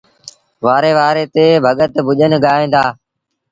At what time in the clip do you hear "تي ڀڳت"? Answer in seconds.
1.33-1.93